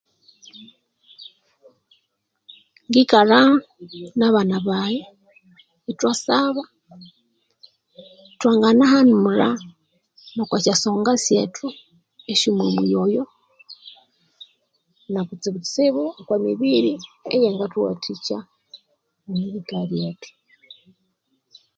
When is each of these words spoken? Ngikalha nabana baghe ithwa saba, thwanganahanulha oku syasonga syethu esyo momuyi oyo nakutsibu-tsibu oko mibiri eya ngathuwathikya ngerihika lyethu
Ngikalha 2.87 3.41
nabana 4.17 4.57
baghe 4.67 4.99
ithwa 5.91 6.13
saba, 6.25 6.63
thwanganahanulha 8.39 9.49
oku 10.41 10.55
syasonga 10.63 11.13
syethu 11.25 11.67
esyo 12.31 12.49
momuyi 12.57 12.93
oyo 13.05 13.23
nakutsibu-tsibu 15.11 16.03
oko 16.19 16.33
mibiri 16.45 16.93
eya 17.35 17.49
ngathuwathikya 17.55 18.37
ngerihika 19.27 19.79
lyethu 19.89 20.31